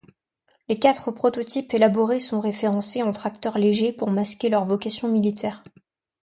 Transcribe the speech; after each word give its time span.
Les 0.67 0.79
quatre 0.79 1.11
prototypes 1.11 1.75
élaborés 1.75 2.19
sont 2.19 2.39
référencés 2.39 3.03
en 3.03 3.11
tracteur 3.11 3.59
léger 3.59 3.93
pour 3.93 4.09
masquer 4.09 4.49
leur 4.49 4.65
vocation 4.65 5.07
militaire. 5.07 5.63